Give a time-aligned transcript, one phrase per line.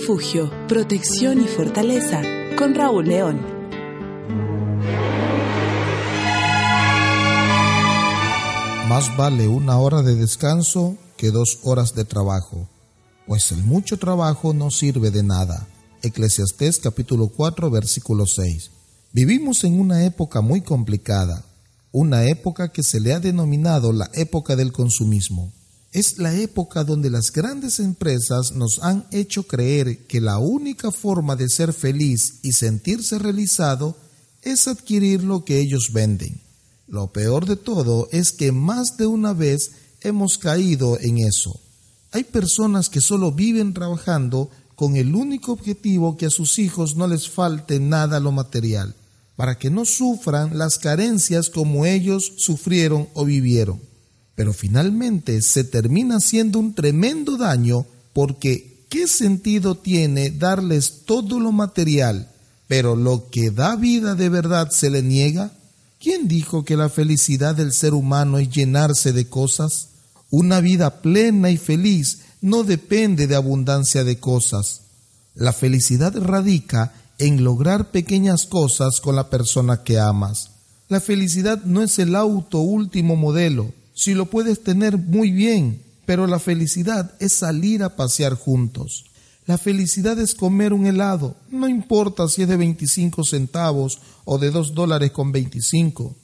[0.00, 2.22] Refugio, protección y fortaleza
[2.56, 3.38] con Raúl León.
[8.88, 12.66] Más vale una hora de descanso que dos horas de trabajo,
[13.26, 15.68] pues el mucho trabajo no sirve de nada.
[16.02, 18.70] Eclesiastés capítulo 4 versículo 6.
[19.12, 21.44] Vivimos en una época muy complicada,
[21.92, 25.52] una época que se le ha denominado la época del consumismo.
[25.92, 31.34] Es la época donde las grandes empresas nos han hecho creer que la única forma
[31.34, 33.96] de ser feliz y sentirse realizado
[34.42, 36.40] es adquirir lo que ellos venden.
[36.86, 41.60] Lo peor de todo es que más de una vez hemos caído en eso.
[42.12, 47.08] Hay personas que solo viven trabajando con el único objetivo que a sus hijos no
[47.08, 48.94] les falte nada lo material,
[49.34, 53.89] para que no sufran las carencias como ellos sufrieron o vivieron
[54.40, 61.52] pero finalmente se termina haciendo un tremendo daño porque ¿qué sentido tiene darles todo lo
[61.52, 62.30] material,
[62.66, 65.52] pero lo que da vida de verdad se le niega?
[66.00, 69.88] ¿Quién dijo que la felicidad del ser humano es llenarse de cosas?
[70.30, 74.80] Una vida plena y feliz no depende de abundancia de cosas.
[75.34, 80.52] La felicidad radica en lograr pequeñas cosas con la persona que amas.
[80.88, 86.26] La felicidad no es el auto último modelo, si lo puedes tener muy bien, pero
[86.26, 89.04] la felicidad es salir a pasear juntos.
[89.44, 94.50] La felicidad es comer un helado, no importa si es de 25 centavos o de
[94.50, 96.16] 2 dólares con 25.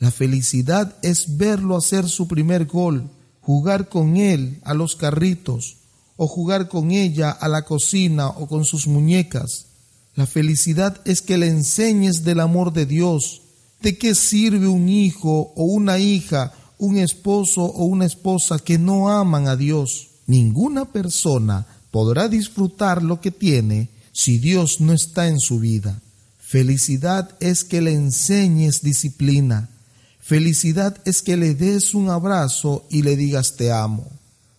[0.00, 3.08] La felicidad es verlo hacer su primer gol,
[3.42, 5.76] jugar con él a los carritos,
[6.16, 9.66] o jugar con ella a la cocina o con sus muñecas.
[10.16, 13.42] La felicidad es que le enseñes del amor de Dios.
[13.80, 19.10] ¿De qué sirve un hijo o una hija un esposo o una esposa que no
[19.10, 20.08] aman a Dios.
[20.26, 26.00] Ninguna persona podrá disfrutar lo que tiene si Dios no está en su vida.
[26.40, 29.68] Felicidad es que le enseñes disciplina.
[30.20, 34.06] Felicidad es que le des un abrazo y le digas te amo.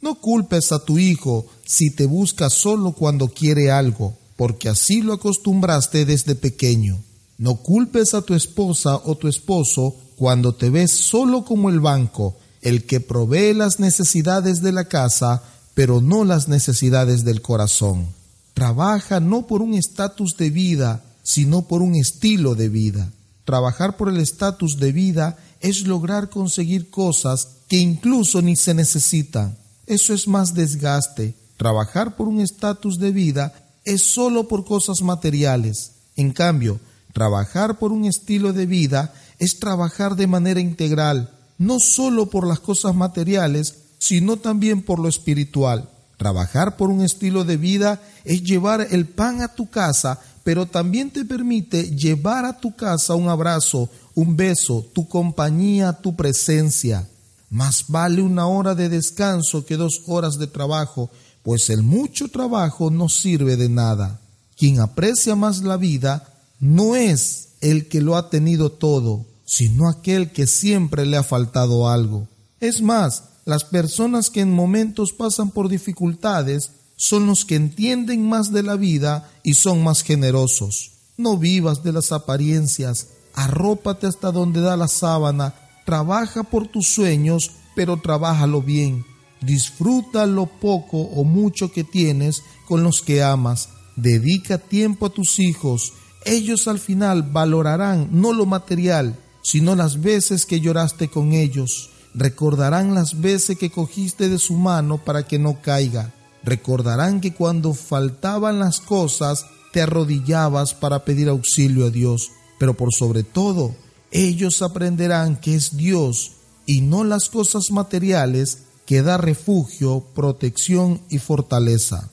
[0.00, 5.12] No culpes a tu hijo si te busca solo cuando quiere algo, porque así lo
[5.12, 6.98] acostumbraste desde pequeño.
[7.38, 12.36] No culpes a tu esposa o tu esposo cuando te ves solo como el banco,
[12.62, 15.42] el que provee las necesidades de la casa,
[15.74, 18.06] pero no las necesidades del corazón.
[18.54, 23.12] Trabaja no por un estatus de vida, sino por un estilo de vida.
[23.44, 29.58] Trabajar por el estatus de vida es lograr conseguir cosas que incluso ni se necesitan.
[29.86, 31.34] Eso es más desgaste.
[31.56, 33.52] Trabajar por un estatus de vida
[33.84, 35.92] es solo por cosas materiales.
[36.16, 36.80] En cambio,
[37.16, 42.60] trabajar por un estilo de vida es trabajar de manera integral, no solo por las
[42.60, 45.88] cosas materiales, sino también por lo espiritual.
[46.18, 51.10] Trabajar por un estilo de vida es llevar el pan a tu casa, pero también
[51.10, 57.08] te permite llevar a tu casa un abrazo, un beso, tu compañía, tu presencia.
[57.48, 61.08] Más vale una hora de descanso que dos horas de trabajo,
[61.42, 64.20] pues el mucho trabajo no sirve de nada.
[64.54, 70.32] Quien aprecia más la vida no es el que lo ha tenido todo, sino aquel
[70.32, 72.28] que siempre le ha faltado algo.
[72.60, 78.52] Es más, las personas que en momentos pasan por dificultades son los que entienden más
[78.52, 80.92] de la vida y son más generosos.
[81.16, 87.52] No vivas de las apariencias, arrópate hasta donde da la sábana, trabaja por tus sueños,
[87.74, 89.04] pero trabájalo bien.
[89.42, 93.68] Disfruta lo poco o mucho que tienes con los que amas.
[93.94, 95.92] Dedica tiempo a tus hijos
[96.26, 101.90] ellos al final valorarán no lo material, sino las veces que lloraste con ellos.
[102.14, 106.12] Recordarán las veces que cogiste de su mano para que no caiga.
[106.42, 112.30] Recordarán que cuando faltaban las cosas te arrodillabas para pedir auxilio a Dios.
[112.58, 113.74] Pero por sobre todo,
[114.10, 116.32] ellos aprenderán que es Dios
[116.64, 122.10] y no las cosas materiales que da refugio, protección y fortaleza.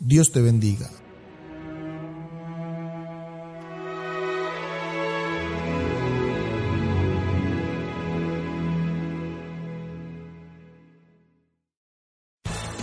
[0.00, 0.90] Dios te bendiga.